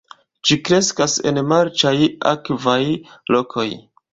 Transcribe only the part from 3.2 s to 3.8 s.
lokoj.